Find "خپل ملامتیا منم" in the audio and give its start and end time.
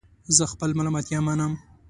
0.51-1.53